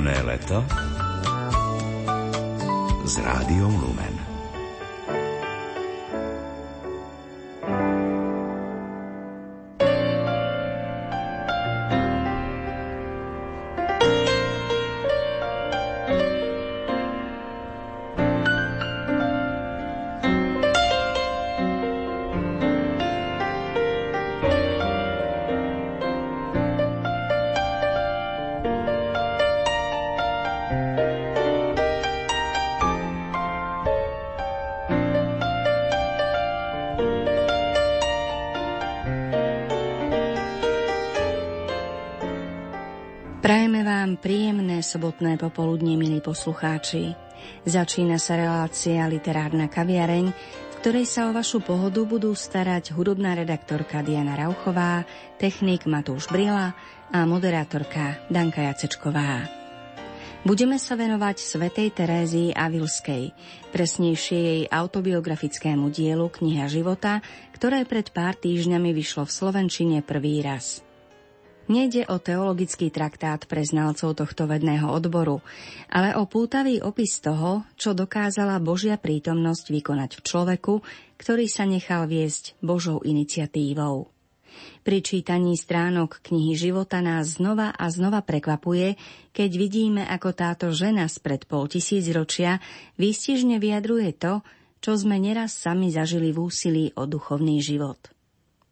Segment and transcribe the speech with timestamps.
[0.00, 0.64] Dnevne leto
[3.04, 3.89] z rádiom
[44.90, 47.14] sobotné popoludne, milí poslucháči.
[47.62, 54.02] Začína sa relácia Literárna kaviareň, v ktorej sa o vašu pohodu budú starať hudobná redaktorka
[54.02, 55.06] Diana Rauchová,
[55.38, 56.74] technik Matúš Brila
[57.14, 59.46] a moderátorka Danka Jacečková.
[60.42, 63.30] Budeme sa venovať Svetej Terézii Avilskej,
[63.70, 67.22] presnejšie jej autobiografickému dielu Kniha života,
[67.54, 70.82] ktoré pred pár týždňami vyšlo v Slovenčine prvý raz.
[71.70, 75.38] Nejde o teologický traktát pre znalcov tohto vedného odboru,
[75.86, 80.74] ale o pútavý opis toho, čo dokázala Božia prítomnosť vykonať v človeku,
[81.14, 84.10] ktorý sa nechal viesť Božou iniciatívou.
[84.82, 88.98] Pri čítaní stránok knihy života nás znova a znova prekvapuje,
[89.30, 92.58] keď vidíme, ako táto žena spred pol tisíc ročia
[92.98, 94.42] výstižne vyjadruje to,
[94.82, 98.10] čo sme neraz sami zažili v úsilí o duchovný život.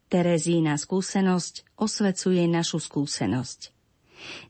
[0.09, 3.79] Terezína skúsenosť osvecuje našu skúsenosť.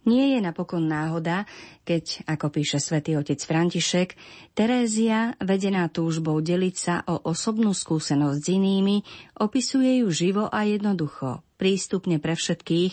[0.08, 1.44] Nie je napokon náhoda,
[1.84, 4.16] keď, ako píše svätý otec František,
[4.56, 8.96] Terézia, vedená túžbou deliť sa o osobnú skúsenosť s inými,
[9.38, 12.92] opisuje ju živo a jednoducho, prístupne pre všetkých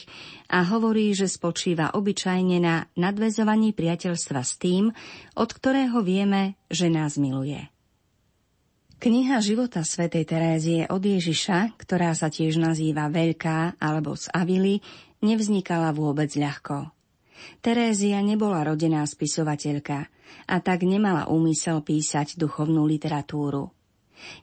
[0.52, 4.92] a hovorí, že spočíva obyčajne na nadvezovaní priateľstva s tým,
[5.40, 7.75] od ktorého vieme, že nás miluje.
[9.05, 14.81] Kniha života svätej Terézie od Ježiša, ktorá sa tiež nazýva Veľká alebo z Avily,
[15.21, 16.89] nevznikala vôbec ľahko.
[17.61, 20.09] Terézia nebola rodená spisovateľka
[20.49, 23.69] a tak nemala úmysel písať duchovnú literatúru.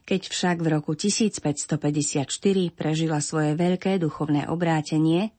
[0.07, 2.23] Keď však v roku 1554
[2.71, 5.35] prežila svoje veľké duchovné obrátenie,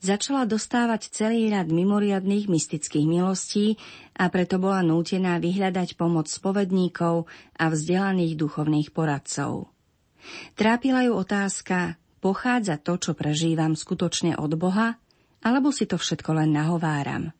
[0.00, 3.76] začala dostávať celý rad mimoriadných mystických milostí
[4.16, 9.68] a preto bola nútená vyhľadať pomoc spovedníkov a vzdelaných duchovných poradcov.
[10.58, 14.98] Trápila ju otázka, pochádza to, čo prežívam skutočne od Boha,
[15.42, 17.30] alebo si to všetko len nahováram?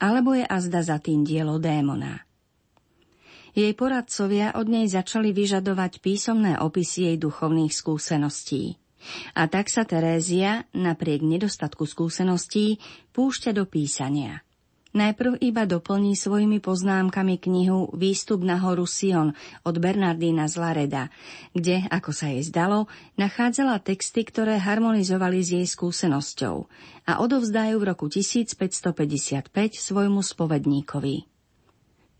[0.00, 2.24] Alebo je azda za tým dielo démona?
[3.50, 8.79] Jej poradcovia od nej začali vyžadovať písomné opisy jej duchovných skúseností.
[9.34, 12.80] A tak sa Terézia, napriek nedostatku skúseností,
[13.14, 14.44] púšťa do písania.
[14.90, 19.30] Najprv iba doplní svojimi poznámkami knihu Výstup na horu Sion
[19.62, 21.14] od Bernardína z Lareda,
[21.54, 26.66] kde, ako sa jej zdalo, nachádzala texty, ktoré harmonizovali s jej skúsenosťou
[27.06, 31.29] a odovzdajú v roku 1555 svojmu spovedníkovi.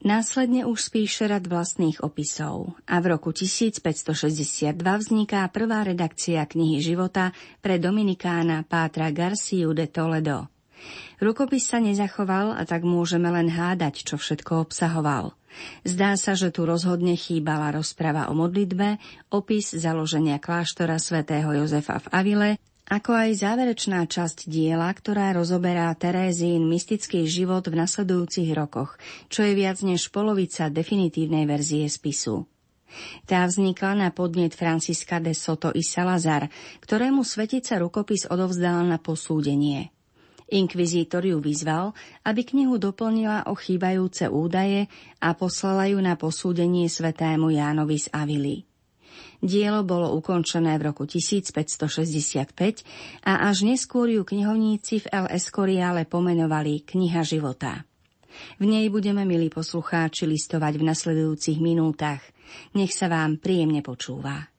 [0.00, 7.37] Následne už spíše rad vlastných opisov a v roku 1562 vzniká prvá redakcia knihy života
[7.61, 10.49] pre Dominikána Pátra Garciu de Toledo.
[11.20, 15.37] Rukopis sa nezachoval a tak môžeme len hádať, čo všetko obsahoval.
[15.85, 18.96] Zdá sa, že tu rozhodne chýbala rozprava o modlitbe,
[19.29, 22.50] opis založenia kláštora svätého Jozefa v Avile
[22.90, 28.98] ako aj záverečná časť diela, ktorá rozoberá Terézín mystický život v nasledujúcich rokoch,
[29.31, 32.50] čo je viac než polovica definitívnej verzie spisu.
[33.22, 36.50] Tá vznikla na podnet Franciska de Soto i Salazar,
[36.82, 39.94] ktorému svetica rukopis odovzdal na posúdenie.
[40.50, 41.94] Inkvizítor ju vyzval,
[42.26, 44.90] aby knihu doplnila o chýbajúce údaje
[45.22, 48.69] a poslala ju na posúdenie svetému Jánovi z Avily.
[49.40, 56.84] Dielo bolo ukončené v roku 1565 a až neskôr ju knihovníci v El Escoriale pomenovali
[56.84, 57.88] Kniha života.
[58.60, 62.20] V nej budeme, milí poslucháči, listovať v nasledujúcich minútach.
[62.76, 64.50] Nech sa vám príjemne počúva.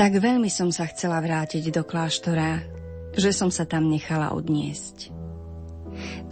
[0.00, 2.64] Tak veľmi som sa chcela vrátiť do kláštora,
[3.12, 5.12] že som sa tam nechala odniesť.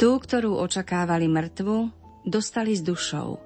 [0.01, 1.93] Tú, ktorú očakávali mŕtvu,
[2.25, 3.37] dostali s dušou,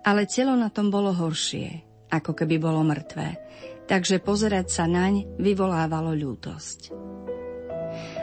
[0.00, 3.36] ale telo na tom bolo horšie, ako keby bolo mŕtve,
[3.84, 6.96] takže pozerať sa naň vyvolávalo ľútosť.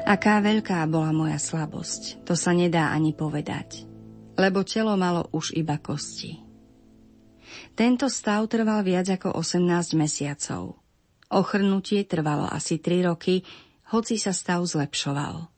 [0.10, 3.86] Aká veľká bola moja slabosť, to sa nedá ani povedať,
[4.42, 6.42] lebo telo malo už iba kosti.
[7.78, 10.82] Tento stav trval viac ako 18 mesiacov–
[11.34, 13.42] Ochrnutie trvalo asi 3 roky,
[13.90, 15.50] hoci sa stav zlepšoval.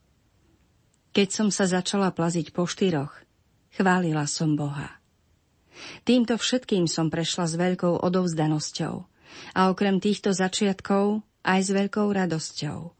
[1.12, 3.12] Keď som sa začala plaziť po štyroch,
[3.76, 5.04] chválila som Boha.
[6.08, 8.96] Týmto všetkým som prešla s veľkou odovzdanosťou
[9.52, 12.96] a okrem týchto začiatkov aj s veľkou radosťou,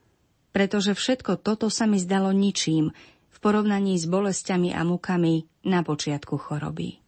[0.52, 2.92] pretože všetko toto sa mi zdalo ničím
[3.32, 7.00] v porovnaní s bolestiami a mukami na počiatku choroby.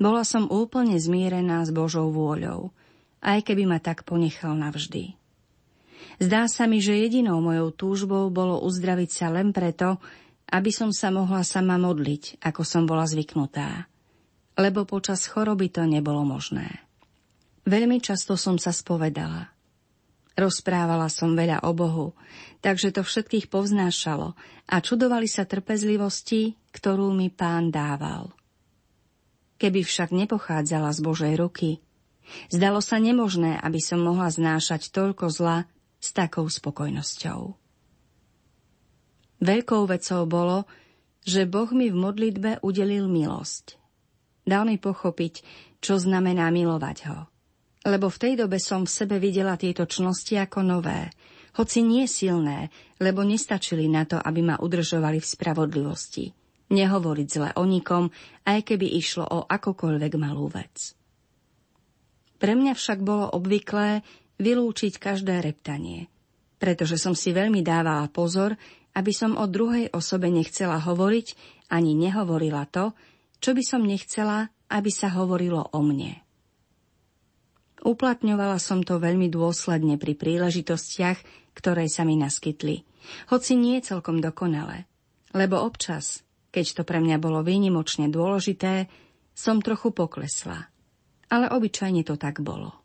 [0.00, 2.72] Bola som úplne zmierená s Božou vôľou
[3.22, 5.14] aj keby ma tak ponechal navždy.
[6.18, 10.02] Zdá sa mi, že jedinou mojou túžbou bolo uzdraviť sa len preto,
[10.52, 13.88] aby som sa mohla sama modliť, ako som bola zvyknutá.
[14.58, 16.84] Lebo počas choroby to nebolo možné.
[17.64, 19.48] Veľmi často som sa spovedala.
[20.32, 22.16] Rozprávala som veľa o Bohu,
[22.64, 24.32] takže to všetkých povznášalo
[24.68, 28.32] a čudovali sa trpezlivosti, ktorú mi pán dával.
[29.60, 31.78] Keby však nepochádzala z Božej ruky,
[32.48, 35.66] Zdalo sa nemožné, aby som mohla znášať toľko zla
[36.02, 37.54] s takou spokojnosťou.
[39.42, 40.70] Veľkou vecou bolo,
[41.26, 43.78] že Boh mi v modlitbe udelil milosť.
[44.42, 45.34] Dal mi pochopiť,
[45.82, 47.18] čo znamená milovať ho.
[47.82, 51.10] Lebo v tej dobe som v sebe videla tieto čnosti ako nové,
[51.58, 52.70] hoci nie silné,
[53.02, 56.24] lebo nestačili na to, aby ma udržovali v spravodlivosti.
[56.72, 58.08] Nehovoriť zle o nikom,
[58.48, 60.96] aj keby išlo o akokoľvek malú vec.
[62.42, 64.02] Pre mňa však bolo obvyklé
[64.42, 66.10] vylúčiť každé reptanie,
[66.58, 68.58] pretože som si veľmi dávala pozor,
[68.98, 71.38] aby som o druhej osobe nechcela hovoriť
[71.70, 72.98] ani nehovorila to,
[73.38, 76.18] čo by som nechcela, aby sa hovorilo o mne.
[77.86, 81.22] Uplatňovala som to veľmi dôsledne pri príležitostiach,
[81.54, 82.82] ktoré sa mi naskytli,
[83.30, 84.90] hoci nie celkom dokonale,
[85.30, 88.90] lebo občas, keď to pre mňa bolo výnimočne dôležité,
[89.30, 90.71] som trochu poklesla
[91.32, 92.76] ale obyčajne to tak bolo.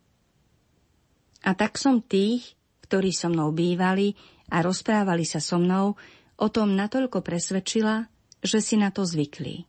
[1.43, 2.55] A tak som tých,
[2.87, 4.15] ktorí so mnou bývali
[4.47, 5.99] a rozprávali sa so mnou,
[6.39, 8.07] o tom natoľko presvedčila,
[8.39, 9.67] že si na to zvykli.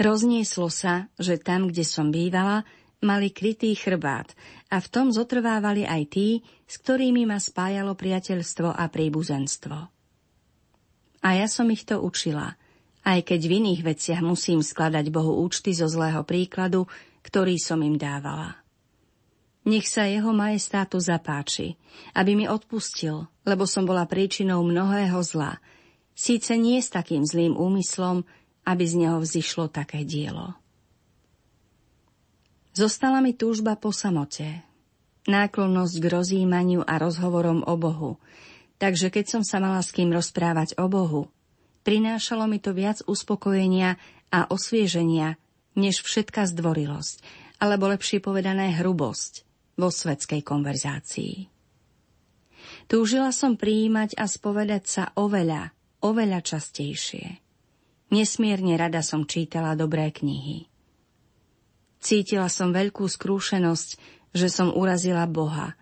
[0.00, 2.64] Roznieslo sa, že tam, kde som bývala,
[3.04, 4.32] mali krytý chrbát
[4.72, 6.28] a v tom zotrvávali aj tí,
[6.64, 9.76] s ktorými ma spájalo priateľstvo a príbuzenstvo.
[11.22, 12.56] A ja som ich to učila,
[13.02, 16.86] aj keď v iných veciach musím skladať Bohu účty zo zlého príkladu,
[17.22, 18.62] ktorý som im dávala.
[19.62, 21.78] Nech sa jeho majestátu zapáči,
[22.18, 25.62] aby mi odpustil, lebo som bola príčinou mnohého zla,
[26.18, 28.26] síce nie s takým zlým úmyslom,
[28.66, 30.58] aby z neho vzýšlo také dielo.
[32.74, 34.64] Zostala mi túžba po samote,
[35.30, 38.18] náklonnosť k rozjímaniu a rozhovorom o Bohu,
[38.82, 41.30] takže keď som sa mala s kým rozprávať o Bohu,
[41.86, 44.00] prinášalo mi to viac uspokojenia
[44.32, 45.38] a osvieženia,
[45.78, 47.24] než všetká zdvorilosť,
[47.62, 49.46] alebo lepšie povedané hrubosť
[49.78, 51.48] vo svetskej konverzácii.
[52.90, 57.40] Túžila som prijímať a spovedať sa oveľa, oveľa častejšie.
[58.12, 60.68] Nesmierne rada som čítala dobré knihy.
[62.02, 63.88] Cítila som veľkú skrúšenosť,
[64.34, 65.78] že som urazila Boha,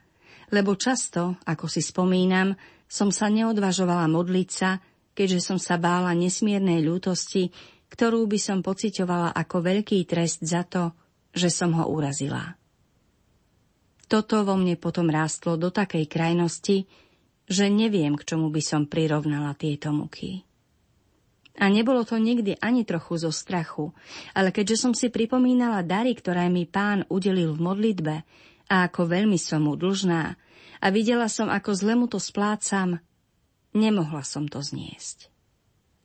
[0.52, 2.54] lebo často, ako si spomínam,
[2.90, 4.82] som sa neodvažovala modliť sa,
[5.14, 7.54] keďže som sa bála nesmiernej ľútosti,
[7.90, 10.94] ktorú by som pocitovala ako veľký trest za to,
[11.34, 12.54] že som ho urazila.
[14.10, 16.86] Toto vo mne potom rástlo do takej krajnosti,
[17.50, 20.42] že neviem, k čomu by som prirovnala tieto muky.
[21.60, 23.90] A nebolo to nikdy ani trochu zo strachu,
[24.34, 28.14] ale keďže som si pripomínala dary, ktoré mi pán udelil v modlitbe
[28.70, 30.34] a ako veľmi som mu dlžná
[30.80, 33.02] a videla som, ako zle mu to splácam,
[33.74, 35.30] nemohla som to zniesť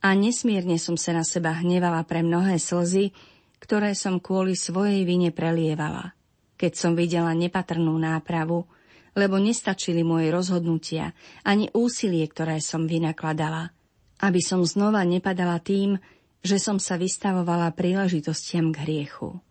[0.06, 3.10] a nesmierne som sa na seba hnevala pre mnohé slzy,
[3.58, 6.14] ktoré som kvôli svojej vine prelievala,
[6.62, 8.70] keď som videla nepatrnú nápravu,
[9.18, 13.74] lebo nestačili moje rozhodnutia ani úsilie, ktoré som vynakladala,
[14.22, 15.98] aby som znova nepadala tým,
[16.46, 19.42] že som sa vystavovala príležitostiam k hriechu.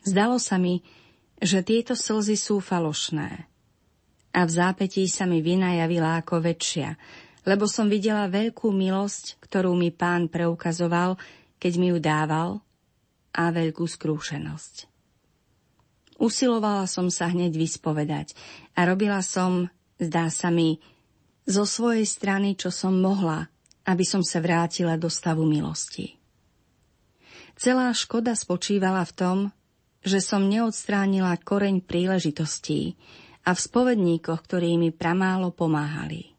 [0.00, 0.80] Zdalo sa mi,
[1.36, 3.52] že tieto slzy sú falošné.
[4.32, 6.96] A v zápetí sa mi vina javila ako väčšia,
[7.44, 11.20] lebo som videla veľkú milosť, ktorú mi pán preukazoval,
[11.60, 12.64] keď mi ju dával,
[13.34, 14.86] a veľkú skrúšenosť.
[16.22, 18.38] Usilovala som sa hneď vyspovedať
[18.78, 19.66] a robila som,
[19.98, 20.78] zdá sa mi,
[21.44, 23.50] zo svojej strany, čo som mohla,
[23.84, 26.16] aby som sa vrátila do stavu milosti.
[27.58, 29.38] Celá škoda spočívala v tom,
[30.00, 32.96] že som neodstránila koreň príležitostí
[33.44, 36.33] a v spovedníkoch, ktorí mi pramálo pomáhali.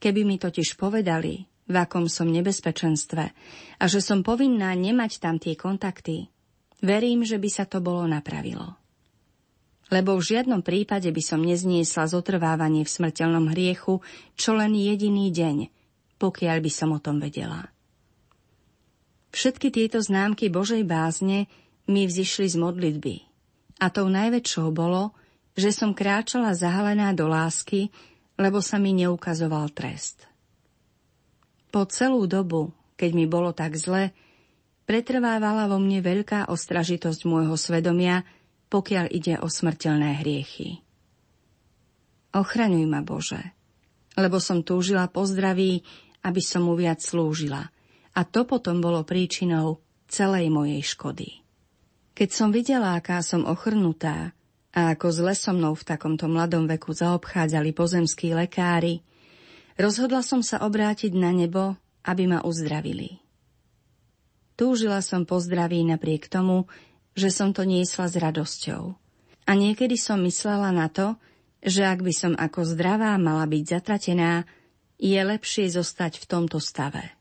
[0.00, 3.24] Keby mi totiž povedali, v akom som nebezpečenstve
[3.78, 6.26] a že som povinná nemať tam tie kontakty,
[6.82, 8.80] verím, že by sa to bolo napravilo.
[9.90, 14.02] Lebo v žiadnom prípade by som nezniesla zotrvávanie v smrteľnom hriechu
[14.34, 15.68] čo len jediný deň,
[16.18, 17.68] pokiaľ by som o tom vedela.
[19.30, 21.46] Všetky tieto známky Božej bázne
[21.86, 23.14] mi vzýšli z modlitby.
[23.78, 25.14] A tou najväčšou bolo,
[25.54, 27.90] že som kráčala zahalená do lásky,
[28.40, 30.24] lebo sa mi neukazoval trest.
[31.68, 34.16] Po celú dobu, keď mi bolo tak zle,
[34.88, 38.24] pretrvávala vo mne veľká ostražitosť môjho svedomia,
[38.72, 40.80] pokiaľ ide o smrteľné hriechy.
[42.32, 43.52] Ochraňuj ma, Bože,
[44.16, 45.84] lebo som túžila po zdraví,
[46.24, 47.68] aby som mu viac slúžila.
[48.16, 51.44] A to potom bolo príčinou celej mojej škody.
[52.16, 54.34] Keď som videla, aká som ochrnutá
[54.70, 59.02] a ako zle so mnou v takomto mladom veku zaobchádzali pozemskí lekári,
[59.80, 61.72] Rozhodla som sa obrátiť na nebo,
[62.04, 63.16] aby ma uzdravili.
[64.52, 66.68] Túžila som po zdraví napriek tomu,
[67.16, 68.92] že som to niesla s radosťou.
[69.48, 71.16] A niekedy som myslela na to,
[71.64, 74.44] že ak by som ako zdravá mala byť zatratená,
[75.00, 77.16] je lepšie zostať v tomto stave.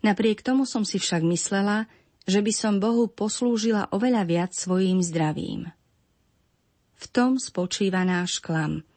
[0.00, 1.92] Napriek tomu som si však myslela,
[2.24, 5.68] že by som Bohu poslúžila oveľa viac svojím zdravím.
[6.98, 8.82] V tom spočíva náš klam–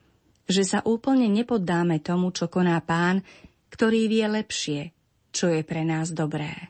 [0.52, 3.22] že sa úplne nepoddáme tomu, čo koná pán,
[3.72, 4.92] ktorý vie lepšie,
[5.32, 6.68] čo je pre nás dobré.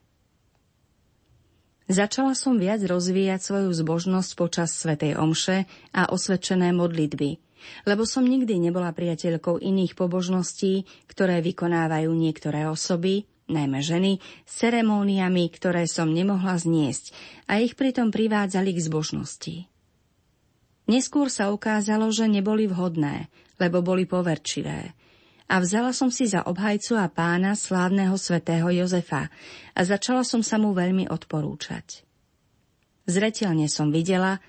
[1.90, 7.36] Začala som viac rozvíjať svoju zbožnosť počas Svetej Omše a osvedčené modlitby,
[7.84, 14.12] lebo som nikdy nebola priateľkou iných pobožností, ktoré vykonávajú niektoré osoby, najmä ženy,
[14.46, 17.12] s ceremóniami, ktoré som nemohla zniesť
[17.50, 19.71] a ich pritom privádzali k zbožnosti.
[20.90, 23.30] Neskôr sa ukázalo, že neboli vhodné,
[23.62, 24.94] lebo boli poverčivé.
[25.46, 29.28] A vzala som si za obhajcu a pána slávneho svätého Jozefa
[29.76, 32.02] a začala som sa mu veľmi odporúčať.
[33.04, 34.40] Zretelne som videla,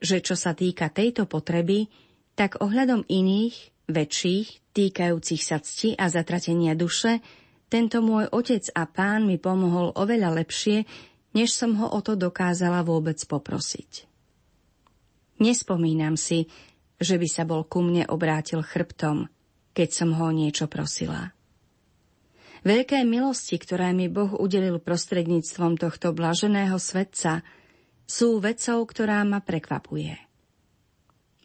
[0.00, 1.90] že čo sa týka tejto potreby,
[2.38, 7.22] tak ohľadom iných, väčších, týkajúcich sa cti a zatratenia duše,
[7.66, 10.86] tento môj otec a pán mi pomohol oveľa lepšie,
[11.34, 14.15] než som ho o to dokázala vôbec poprosiť.
[15.36, 16.48] Nespomínam si,
[16.96, 19.28] že by sa bol ku mne obrátil chrbtom,
[19.76, 21.36] keď som ho niečo prosila.
[22.66, 27.46] Veľké milosti, ktoré mi Boh udelil prostredníctvom tohto blaženého svetca,
[28.08, 30.16] sú vecou, ktorá ma prekvapuje.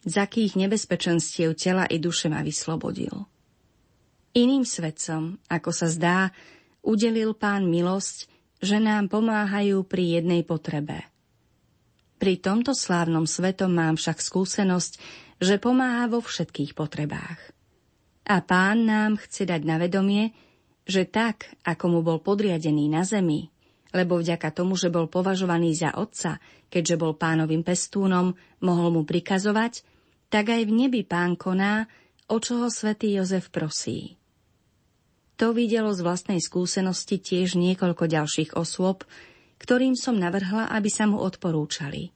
[0.01, 3.29] Z akých nebezpečenstiev tela i duše ma vyslobodil.
[4.33, 6.17] Iným svetcom, ako sa zdá,
[6.81, 8.31] udelil pán milosť,
[8.63, 11.10] že nám pomáhajú pri jednej potrebe.
[12.21, 15.01] Pri tomto slávnom svetom mám však skúsenosť,
[15.41, 17.41] že pomáha vo všetkých potrebách.
[18.29, 20.29] A pán nám chce dať na vedomie,
[20.85, 23.49] že tak, ako mu bol podriadený na zemi,
[23.89, 26.37] lebo vďaka tomu, že bol považovaný za otca,
[26.69, 29.81] keďže bol pánovým pestúnom, mohol mu prikazovať,
[30.29, 31.89] tak aj v nebi pán koná,
[32.29, 34.21] o čo ho svätý Jozef prosí.
[35.41, 39.09] To videlo z vlastnej skúsenosti tiež niekoľko ďalších osôb,
[39.61, 42.09] ktorým som navrhla, aby sa mu odporúčali.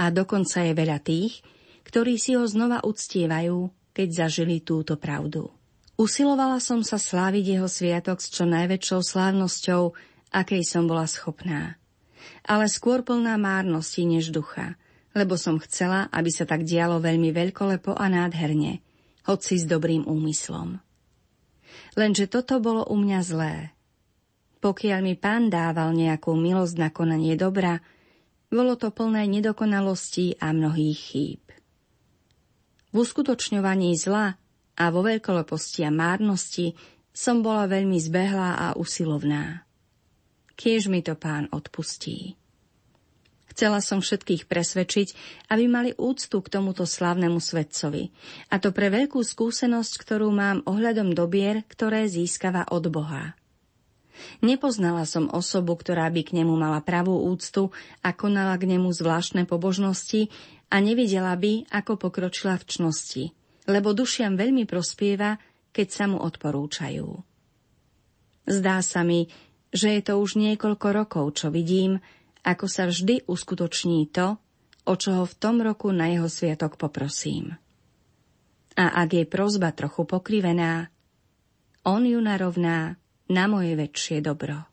[0.00, 1.44] A dokonca je veľa tých,
[1.84, 5.52] ktorí si ho znova uctievajú, keď zažili túto pravdu.
[6.00, 9.92] Usilovala som sa sláviť jeho sviatok s čo najväčšou slávnosťou,
[10.32, 11.76] akej som bola schopná.
[12.48, 14.80] Ale skôr plná márnosti než ducha,
[15.12, 18.80] lebo som chcela, aby sa tak dialo veľmi veľkolepo a nádherne,
[19.28, 20.80] hoci s dobrým úmyslom.
[21.98, 23.54] Lenže toto bolo u mňa zlé.
[24.60, 27.80] Pokiaľ mi pán dával nejakú milosť na konanie dobra,
[28.52, 31.42] bolo to plné nedokonalostí a mnohých chýb.
[32.90, 34.36] V uskutočňovaní zla
[34.76, 36.74] a vo veľkoleposti a márnosti
[37.14, 39.64] som bola veľmi zbehlá a usilovná.
[40.60, 42.36] Kiež mi to pán odpustí.
[43.50, 45.08] Chcela som všetkých presvedčiť,
[45.50, 48.12] aby mali úctu k tomuto slávnemu svetcovi.
[48.52, 53.39] A to pre veľkú skúsenosť, ktorú mám ohľadom dobier, ktoré získava od Boha.
[54.40, 57.72] Nepoznala som osobu, ktorá by k nemu mala pravú úctu
[58.04, 60.28] a konala k nemu zvláštne pobožnosti
[60.70, 63.24] a nevidela by, ako pokročila v čnosti,
[63.66, 65.36] lebo dušiam veľmi prospieva,
[65.70, 67.08] keď sa mu odporúčajú.
[68.50, 69.30] Zdá sa mi,
[69.70, 72.02] že je to už niekoľko rokov, čo vidím,
[72.42, 74.40] ako sa vždy uskutoční to,
[74.88, 77.54] o čo ho v tom roku na jeho sviatok poprosím.
[78.74, 80.88] A ak je prozba trochu pokrivená,
[81.84, 82.96] on ju narovná
[83.30, 84.66] na moje väčšie dobro.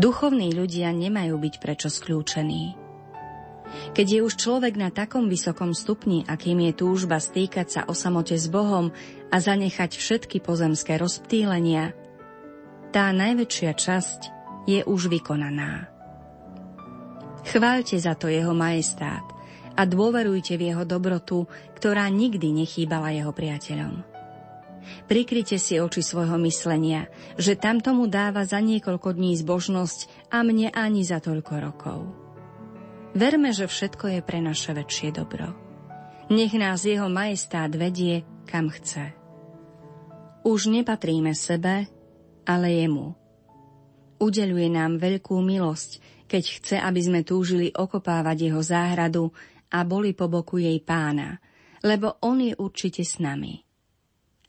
[0.00, 2.72] Duchovní ľudia nemajú byť prečo skľúčení.
[3.92, 8.32] Keď je už človek na takom vysokom stupni, akým je túžba stýkať sa o samote
[8.32, 8.96] s Bohom
[9.28, 11.92] a zanechať všetky pozemské rozptýlenia,
[12.96, 14.20] tá najväčšia časť
[14.64, 15.92] je už vykonaná.
[17.44, 19.22] Chváľte za to jeho majestát
[19.76, 21.44] a dôverujte v jeho dobrotu,
[21.76, 24.09] ktorá nikdy nechýbala jeho priateľom.
[25.06, 30.70] Prikryte si oči svojho myslenia, že tam tomu dáva za niekoľko dní zbožnosť a mne
[30.70, 31.98] ani za toľko rokov.
[33.10, 35.50] Verme, že všetko je pre naše väčšie dobro.
[36.30, 39.10] Nech nás jeho majestát vedie, kam chce.
[40.46, 41.90] Už nepatríme sebe,
[42.46, 43.18] ale jemu.
[44.22, 45.90] Udeluje nám veľkú milosť,
[46.30, 49.34] keď chce, aby sme túžili okopávať jeho záhradu
[49.74, 51.42] a boli po boku jej pána,
[51.82, 53.69] lebo on je určite s nami.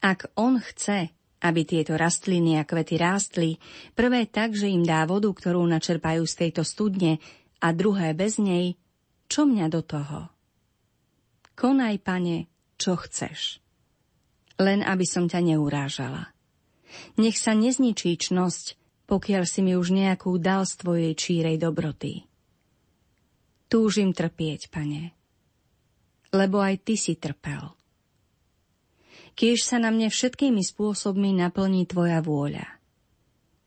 [0.01, 1.13] Ak on chce,
[1.45, 3.61] aby tieto rastliny a kvety rástli,
[3.93, 7.21] prvé tak, že im dá vodu, ktorú načerpajú z tejto studne,
[7.61, 8.73] a druhé bez nej,
[9.29, 10.33] čo mňa do toho?
[11.53, 12.49] Konaj, pane,
[12.81, 13.61] čo chceš.
[14.57, 16.33] Len aby som ťa neurážala.
[17.21, 22.25] Nech sa nezničí čnosť, pokiaľ si mi už nejakú dal z tvojej čírej dobroty.
[23.69, 25.13] Túžim trpieť, pane,
[26.33, 27.80] lebo aj ty si trpel
[29.33, 32.67] kýž sa na mne všetkými spôsobmi naplní Tvoja vôľa.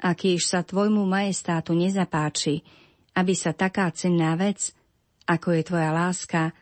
[0.05, 2.61] A kýž sa Tvojmu majestátu nezapáči,
[3.15, 4.75] aby sa taká cenná vec,
[5.25, 6.53] ako je Tvoja láska,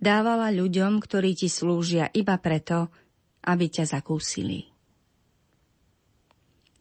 [0.00, 2.90] dávala ľuďom, ktorí Ti slúžia iba preto,
[3.46, 4.66] aby ťa zakúsili.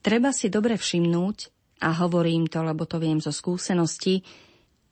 [0.02, 1.38] Treba si dobre všimnúť,
[1.82, 4.22] a hovorím to, lebo to viem zo skúsenosti,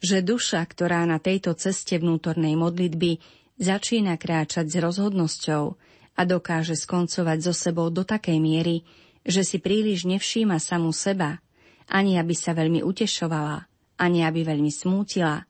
[0.02, 3.22] že duša, ktorá na tejto ceste vnútornej modlitby
[3.62, 5.78] začína kráčať s rozhodnosťou,
[6.20, 8.84] a dokáže skoncovať so sebou do takej miery,
[9.24, 11.40] že si príliš nevšíma samú seba,
[11.88, 13.64] ani aby sa veľmi utešovala,
[13.96, 15.48] ani aby veľmi smútila.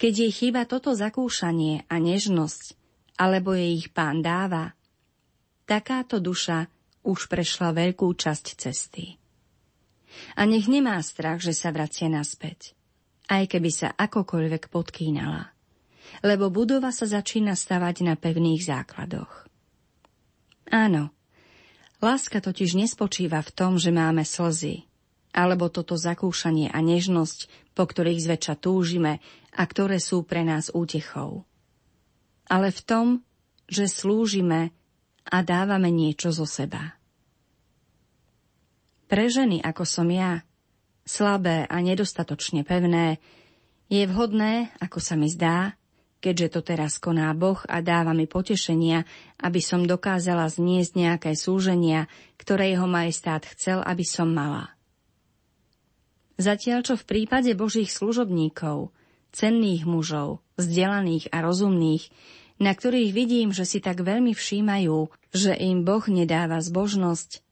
[0.00, 2.80] Keď jej chýba toto zakúšanie a nežnosť,
[3.20, 4.72] alebo jej ich pán dáva,
[5.68, 6.72] takáto duša
[7.04, 9.20] už prešla veľkú časť cesty.
[10.36, 12.76] A nech nemá strach, že sa vracie naspäť,
[13.28, 15.52] aj keby sa akokoľvek podkýnala,
[16.24, 19.51] lebo budova sa začína stavať na pevných základoch.
[20.72, 21.12] Áno,
[22.00, 24.88] láska totiž nespočíva v tom, že máme slzy,
[25.36, 29.20] alebo toto zakúšanie a nežnosť, po ktorých zväčša túžime
[29.52, 31.44] a ktoré sú pre nás útechou.
[32.48, 33.06] Ale v tom,
[33.68, 34.72] že slúžime
[35.28, 36.96] a dávame niečo zo seba.
[39.12, 40.40] Pre ženy, ako som ja,
[41.04, 43.20] slabé a nedostatočne pevné,
[43.92, 45.76] je vhodné, ako sa mi zdá,
[46.22, 49.02] keďže to teraz koná Boh a dáva mi potešenia,
[49.42, 52.06] aby som dokázala zniesť nejaké súženia,
[52.38, 54.70] ktoré jeho majestát chcel, aby som mala.
[56.38, 58.94] Zatiaľ, čo v prípade Božích služobníkov,
[59.34, 62.08] cenných mužov, vzdelaných a rozumných,
[62.62, 67.42] na ktorých vidím, že si tak veľmi všímajú, že im Boh nedáva zbožnosť,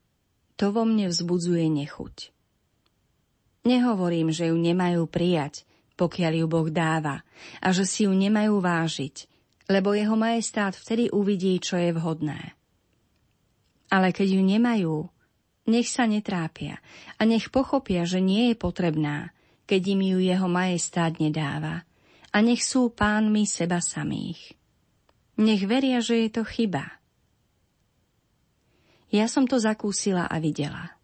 [0.55, 2.31] to vo mne vzbudzuje nechuť.
[3.67, 5.69] Nehovorím, že ju nemajú prijať,
[6.01, 7.21] pokiaľ ju Boh dáva,
[7.61, 9.29] a že si ju nemajú vážiť,
[9.69, 12.57] lebo jeho majestát vtedy uvidí, čo je vhodné.
[13.93, 14.97] Ale keď ju nemajú,
[15.69, 16.81] nech sa netrápia
[17.21, 19.37] a nech pochopia, že nie je potrebná,
[19.69, 21.85] keď im ju jeho majestát nedáva
[22.33, 24.57] a nech sú pánmi seba samých.
[25.37, 26.99] Nech veria, že je to chyba.
[29.11, 30.95] Ja som to zakúsila a videla.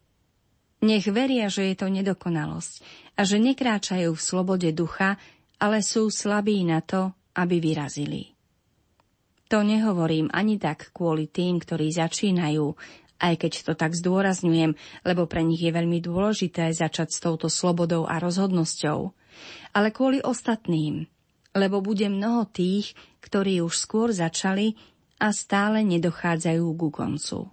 [0.83, 5.17] Nech veria, že je to nedokonalosť a že nekráčajú v slobode ducha,
[5.57, 8.37] ale sú slabí na to, aby vyrazili.
[9.49, 12.67] To nehovorím ani tak kvôli tým, ktorí začínajú,
[13.23, 14.77] aj keď to tak zdôrazňujem,
[15.07, 19.15] lebo pre nich je veľmi dôležité začať s touto slobodou a rozhodnosťou,
[19.73, 21.09] ale kvôli ostatným,
[21.57, 22.93] lebo bude mnoho tých,
[23.25, 24.77] ktorí už skôr začali
[25.17, 27.49] a stále nedochádzajú ku koncu.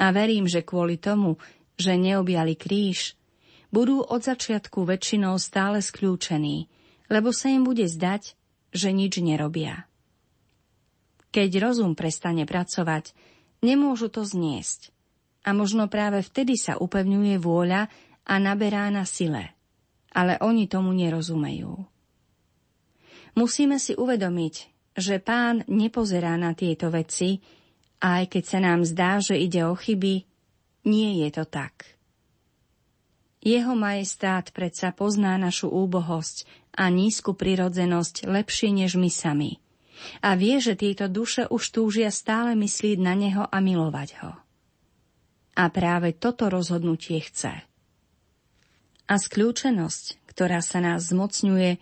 [0.00, 1.36] A verím, že kvôli tomu,
[1.76, 3.16] že neobjali kríž,
[3.70, 6.70] budú od začiatku väčšinou stále skľúčení,
[7.10, 8.34] lebo sa im bude zdať,
[8.74, 9.86] že nič nerobia.
[11.30, 13.12] Keď rozum prestane pracovať,
[13.60, 14.92] nemôžu to zniesť.
[15.46, 17.86] A možno práve vtedy sa upevňuje vôľa
[18.26, 19.54] a naberá na sile.
[20.10, 21.86] Ale oni tomu nerozumejú.
[23.36, 24.54] Musíme si uvedomiť,
[24.96, 27.38] že pán nepozerá na tieto veci,
[28.00, 30.24] a aj keď sa nám zdá, že ide o chyby,
[30.88, 31.95] nie je to tak.
[33.46, 39.62] Jeho majestát predsa pozná našu úbohosť a nízku prirodzenosť lepšie než my sami.
[40.18, 44.34] A vie, že tieto duše už túžia stále myslieť na neho a milovať ho.
[45.54, 47.62] A práve toto rozhodnutie chce.
[49.06, 51.78] A skľúčenosť, ktorá sa nás zmocňuje,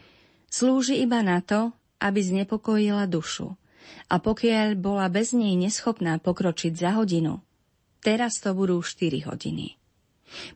[0.53, 3.57] slúži iba na to, aby znepokojila dušu.
[4.13, 7.41] A pokiaľ bola bez nej neschopná pokročiť za hodinu,
[8.05, 9.81] Teraz to budú 4 hodiny.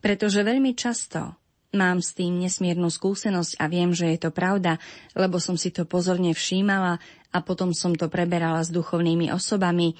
[0.01, 1.37] Pretože veľmi často
[1.77, 4.81] mám s tým nesmiernu skúsenosť a viem, že je to pravda,
[5.13, 9.95] lebo som si to pozorne všímala a potom som to preberala s duchovnými osobami.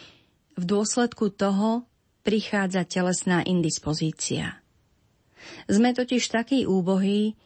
[0.57, 1.85] V dôsledku toho
[2.25, 4.59] prichádza telesná indispozícia.
[5.71, 7.39] Sme totiž takí úbohí,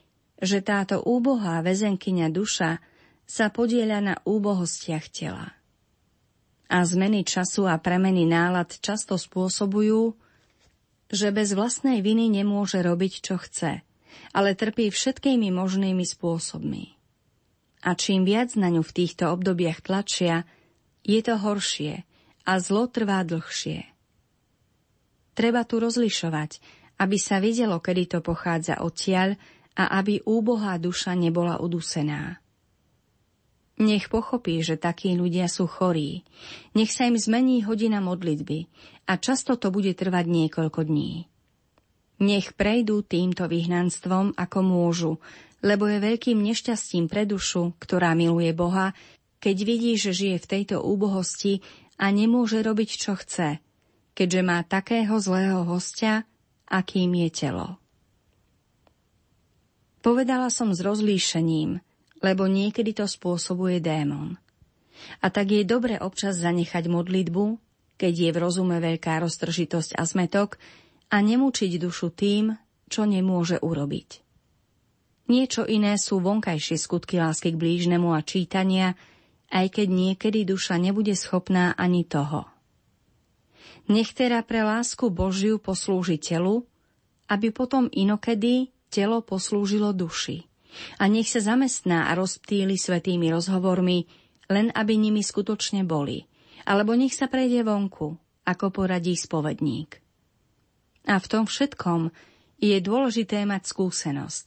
[0.42, 2.82] že táto úbohá väzenkyňa duša
[3.26, 5.54] sa podieľa na úbohostiach tela
[6.72, 10.16] a zmeny času a premeny nálad často spôsobujú,
[11.12, 13.84] že bez vlastnej viny nemôže robiť, čo chce,
[14.32, 16.96] ale trpí všetkými možnými spôsobmi.
[17.84, 20.48] A čím viac na ňu v týchto obdobiach tlačia,
[21.04, 22.02] je to horšie
[22.48, 23.84] a zlo trvá dlhšie.
[25.36, 26.62] Treba tu rozlišovať,
[27.02, 29.34] aby sa videlo, kedy to pochádza odtiaľ
[29.76, 32.42] a aby úbohá duša nebola udusená.
[33.80, 36.22] Nech pochopí, že takí ľudia sú chorí.
[36.76, 38.68] Nech sa im zmení hodina modlitby
[39.08, 41.26] a často to bude trvať niekoľko dní.
[42.22, 45.12] Nech prejdú týmto vyhnanstvom ako môžu,
[45.62, 48.94] lebo je veľkým nešťastím pre dušu, ktorá miluje Boha,
[49.42, 51.62] keď vidí, že žije v tejto úbohosti
[51.98, 53.58] a nemôže robiť, čo chce,
[54.14, 56.22] keďže má takého zlého hostia,
[56.70, 57.68] akým je telo.
[60.02, 61.78] Povedala som s rozlíšením–
[62.22, 64.38] lebo niekedy to spôsobuje démon.
[65.18, 67.58] A tak je dobre občas zanechať modlitbu,
[67.96, 70.58] keď je v rozume veľká roztržitosť a zmetok,
[71.12, 72.56] a nemúčiť dušu tým,
[72.88, 74.24] čo nemôže urobiť.
[75.28, 78.96] Niečo iné sú vonkajšie skutky lásky k blížnemu a čítania,
[79.52, 82.48] aj keď niekedy duša nebude schopná ani toho.
[83.92, 86.64] Nech teda pre lásku Božiu poslúži telu,
[87.28, 90.48] aby potom inokedy telo poslúžilo duši
[90.98, 94.08] a nech sa zamestná a rozptýli svetými rozhovormi,
[94.48, 96.24] len aby nimi skutočne boli,
[96.66, 98.14] alebo nech sa prejde vonku,
[98.46, 100.02] ako poradí spovedník.
[101.10, 102.14] A v tom všetkom
[102.62, 104.46] je dôležité mať skúsenosť,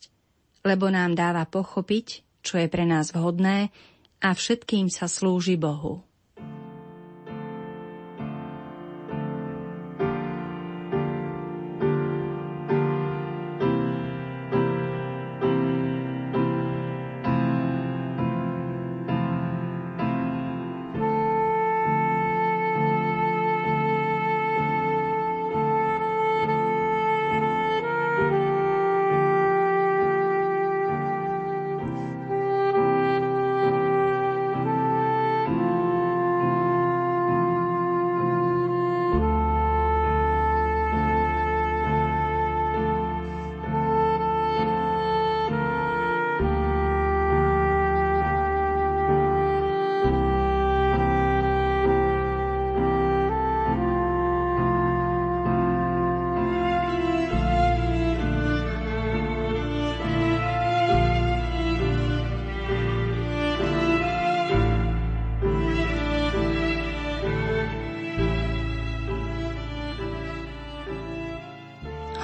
[0.64, 3.76] lebo nám dáva pochopiť, čo je pre nás vhodné
[4.24, 6.06] a všetkým sa slúži Bohu.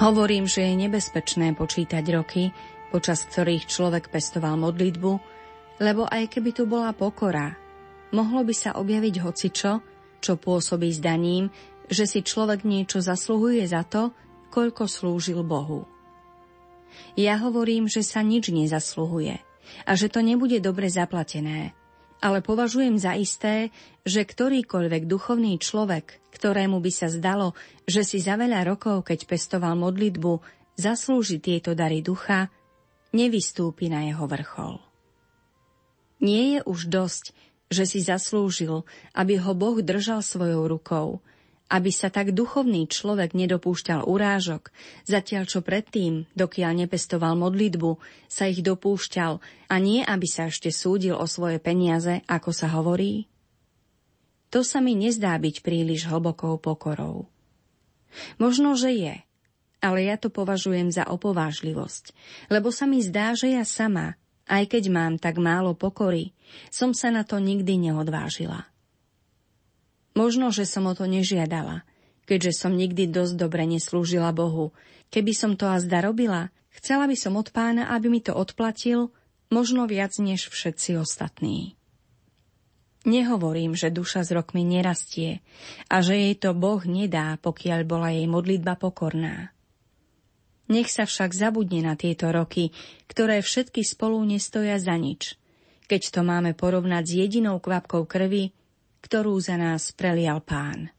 [0.02, 2.50] Hovorím, že je nebezpečné počítať roky,
[2.90, 5.12] počas ktorých človek pestoval modlitbu,
[5.78, 7.54] lebo aj keby tu bola pokora,
[8.10, 9.72] mohlo by sa objaviť hocičo,
[10.18, 11.54] čo pôsobí zdaním,
[11.86, 14.10] že si človek niečo zasluhuje za to,
[14.50, 15.86] koľko slúžil Bohu.
[17.14, 19.38] Ja hovorím, že sa nič nezasluhuje
[19.86, 21.78] a že to nebude dobre zaplatené,
[22.18, 23.70] ale považujem za isté,
[24.02, 27.52] že ktorýkoľvek duchovný človek, ktorému by sa zdalo,
[27.84, 30.40] že si za veľa rokov, keď pestoval modlitbu,
[30.80, 32.48] zaslúži tieto dary ducha,
[33.12, 34.80] nevystúpi na jeho vrchol.
[36.24, 37.24] Nie je už dosť,
[37.68, 41.20] že si zaslúžil, aby ho Boh držal svojou rukou,
[41.72, 44.68] aby sa tak duchovný človek nedopúšťal urážok,
[45.08, 47.96] zatiaľ čo predtým, dokiaľ nepestoval modlitbu,
[48.28, 49.40] sa ich dopúšťal
[49.72, 53.31] a nie, aby sa ešte súdil o svoje peniaze, ako sa hovorí?
[54.52, 57.24] To sa mi nezdá byť príliš hlbokou pokorou.
[58.36, 59.14] Možno, že je,
[59.80, 62.12] ale ja to považujem za opovážlivosť,
[62.52, 66.36] lebo sa mi zdá, že ja sama, aj keď mám tak málo pokory,
[66.68, 68.68] som sa na to nikdy neodvážila.
[70.12, 71.88] Možno, že som o to nežiadala,
[72.28, 74.76] keďže som nikdy dosť dobre neslúžila Bohu.
[75.08, 79.08] Keby som to azda robila, chcela by som od pána, aby mi to odplatil,
[79.48, 81.80] možno viac než všetci ostatní.
[83.02, 85.42] Nehovorím, že duša s rokmi nerastie
[85.90, 89.50] a že jej to Boh nedá, pokiaľ bola jej modlitba pokorná.
[90.70, 92.70] Nech sa však zabudne na tieto roky,
[93.10, 95.34] ktoré všetky spolu nestoja za nič,
[95.90, 98.54] keď to máme porovnať s jedinou kvapkou krvi,
[99.02, 100.94] ktorú za nás prelial pán.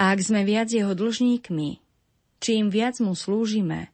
[0.00, 1.70] A ak sme viac jeho dlžníkmi,
[2.40, 3.92] čím viac mu slúžime,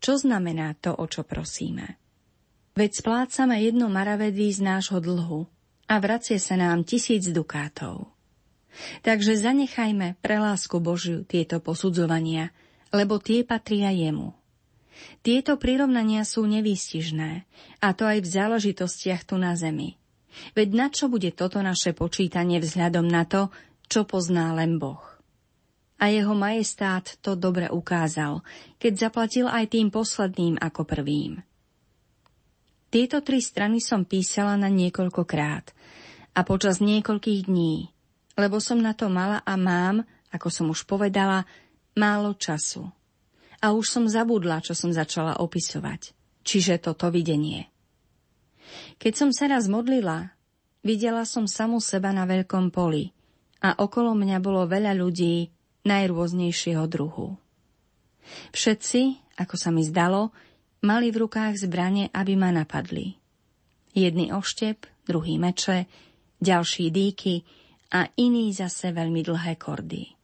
[0.00, 1.99] čo znamená to, o čo prosíme?
[2.78, 5.50] Veď splácame jedno maravedí z nášho dlhu
[5.90, 8.06] a vracie sa nám tisíc dukátov.
[9.02, 12.54] Takže zanechajme pre lásku Božiu tieto posudzovania,
[12.94, 14.32] lebo tie patria jemu.
[15.24, 17.30] Tieto prirovnania sú nevýstižné,
[17.82, 19.96] a to aj v záležitostiach tu na zemi.
[20.54, 23.50] Veď na čo bude toto naše počítanie vzhľadom na to,
[23.90, 25.02] čo pozná len Boh?
[26.00, 28.40] A jeho majestát to dobre ukázal,
[28.80, 31.44] keď zaplatil aj tým posledným ako prvým.
[32.90, 35.70] Tieto tri strany som písala na niekoľkokrát
[36.34, 37.86] a počas niekoľkých dní,
[38.34, 40.02] lebo som na to mala a mám,
[40.34, 41.46] ako som už povedala,
[41.94, 42.90] málo času.
[43.62, 47.70] A už som zabudla, čo som začala opisovať, čiže toto videnie.
[48.98, 50.34] Keď som sa raz modlila,
[50.82, 53.14] videla som samu seba na veľkom poli
[53.62, 55.46] a okolo mňa bolo veľa ľudí
[55.86, 57.38] najrôznejšieho druhu.
[58.50, 59.00] Všetci,
[59.38, 60.34] ako sa mi zdalo,
[60.80, 63.12] Mali v rukách zbranie, aby ma napadli.
[63.92, 65.84] Jedný oštep, druhý meče,
[66.40, 67.44] ďalší dýky
[67.92, 70.16] a iný zase veľmi dlhé kordy.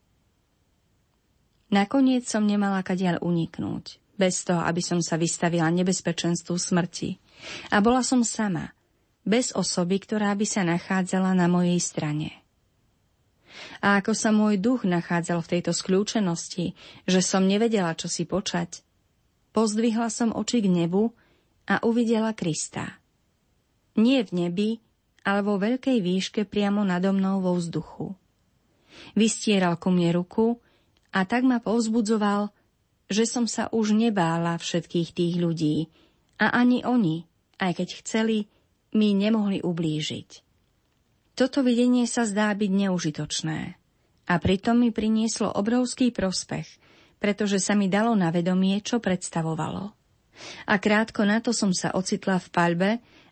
[1.77, 7.21] Nakoniec som nemala kadiaľ uniknúť, bez toho, aby som sa vystavila nebezpečenstvu smrti.
[7.75, 8.73] A bola som sama,
[9.27, 12.33] bez osoby, ktorá by sa nachádzala na mojej strane.
[13.83, 18.86] A ako sa môj duch nachádzal v tejto skľúčenosti, že som nevedela, čo si počať,
[19.57, 21.17] Pozdvihla som oči k nebu
[21.65, 23.01] a uvidela Krista.
[23.97, 24.71] Nie v nebi,
[25.25, 28.13] ale vo veľkej výške priamo nado mnou vo vzduchu.
[29.17, 30.61] Vystieral ku mne ruku
[31.09, 32.53] a tak ma povzbudzoval,
[33.09, 35.89] že som sa už nebála všetkých tých ľudí
[36.37, 37.25] a ani oni,
[37.57, 38.53] aj keď chceli,
[38.93, 40.45] mi nemohli ublížiť.
[41.33, 43.61] Toto videnie sa zdá byť neužitočné
[44.29, 46.69] a pritom mi prinieslo obrovský prospech–
[47.19, 49.93] pretože sa mi dalo na vedomie, čo predstavovalo.
[50.69, 52.91] A krátko na to som sa ocitla v paľbe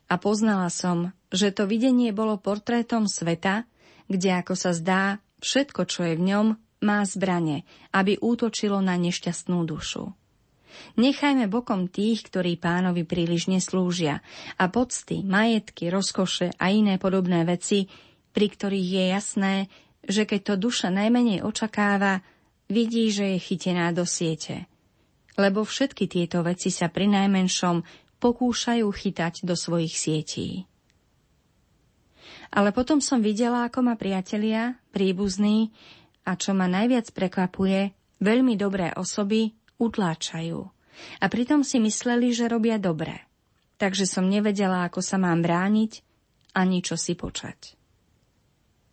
[0.09, 3.69] a poznala som, že to videnie bolo portrétom sveta,
[4.09, 6.47] kde, ako sa zdá, všetko, čo je v ňom,
[6.85, 10.13] má zbrane, aby útočilo na nešťastnú dušu.
[10.99, 14.19] Nechajme bokom tých, ktorí pánovi príliš neslúžia
[14.59, 17.87] a pocty, majetky, rozkoše a iné podobné veci,
[18.35, 19.55] pri ktorých je jasné,
[20.03, 22.19] že keď to duša najmenej očakáva,
[22.71, 24.65] vidí, že je chytená do siete.
[25.35, 27.83] Lebo všetky tieto veci sa pri najmenšom
[28.23, 30.63] pokúšajú chytať do svojich sietí.
[32.55, 35.75] Ale potom som videla, ako ma priatelia, príbuzní
[36.23, 37.91] a čo ma najviac prekvapuje,
[38.23, 40.63] veľmi dobré osoby utláčajú.
[41.19, 43.27] A pritom si mysleli, že robia dobre.
[43.75, 45.99] Takže som nevedela, ako sa mám brániť
[46.55, 47.75] ani čo si počať.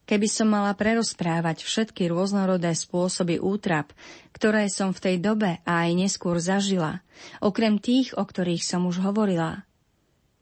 [0.03, 3.95] Keby som mala prerozprávať všetky rôznorodé spôsoby útrap,
[4.35, 7.07] ktoré som v tej dobe a aj neskôr zažila,
[7.39, 9.63] okrem tých, o ktorých som už hovorila,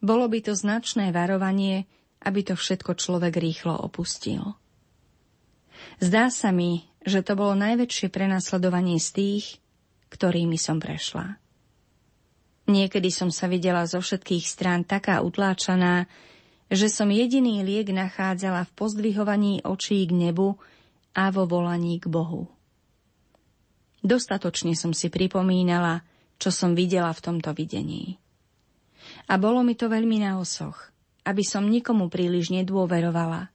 [0.01, 1.85] bolo by to značné varovanie,
[2.25, 4.57] aby to všetko človek rýchlo opustil.
[6.01, 9.45] Zdá sa mi, že to bolo najväčšie prenasledovanie z tých,
[10.09, 11.37] ktorými som prešla.
[12.69, 16.07] Niekedy som sa videla zo všetkých strán taká utláčaná,
[16.71, 20.55] že som jediný liek nachádzala v pozdvihovaní očí k nebu
[21.19, 22.47] a vo volaní k Bohu.
[24.01, 26.07] Dostatočne som si pripomínala,
[26.41, 28.17] čo som videla v tomto videní.
[29.29, 30.89] A bolo mi to veľmi na osoch,
[31.27, 33.53] aby som nikomu príliš nedôverovala,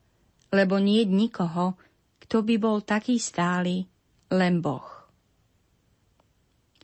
[0.53, 1.79] lebo nie nikoho,
[2.21, 3.89] kto by bol taký stály,
[4.29, 4.85] len Boh.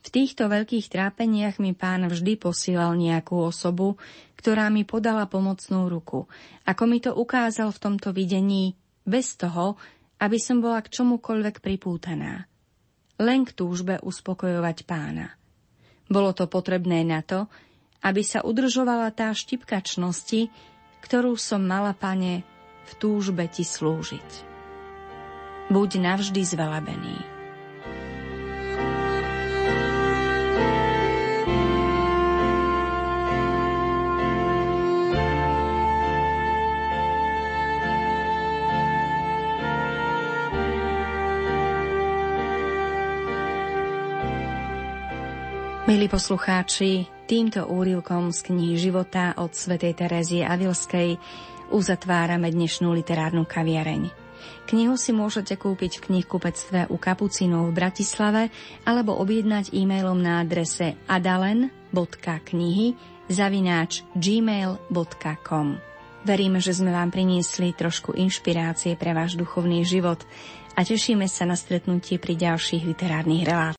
[0.02, 3.94] V týchto veľkých trápeniach mi pán vždy posílal nejakú osobu,
[4.42, 6.26] ktorá mi podala pomocnú ruku,
[6.66, 8.74] ako mi to ukázal v tomto videní,
[9.06, 9.78] bez toho,
[10.18, 12.50] aby som bola k čomukoľvek pripútaná.
[13.22, 15.38] Len k túžbe uspokojovať pána.
[16.10, 17.46] Bolo to potrebné na to,
[18.02, 20.50] aby sa udržovala tá štipka čnosti,
[21.06, 22.42] ktorú som mala, pane,
[22.82, 24.50] v túžbe ti slúžiť.
[25.70, 27.31] Buď navždy zvelebený.
[45.92, 51.20] Milí poslucháči, týmto úrilkom z knihy života od svätej Terezie Avilskej
[51.68, 54.08] uzatvárame dnešnú literárnu kaviareň.
[54.72, 58.48] Knihu si môžete kúpiť v knihkupectve u Kapucinov v Bratislave
[58.88, 62.96] alebo objednať e-mailom na adrese adalen.knihy
[63.28, 65.76] zavináč gmail.com.
[66.24, 70.24] Veríme, že sme vám priniesli trošku inšpirácie pre váš duchovný život
[70.72, 73.70] a tešíme sa na stretnutie pri ďalších literárnych reláciách.